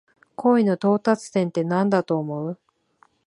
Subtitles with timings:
[0.35, 2.59] 恋の到達点ってなんだと思う？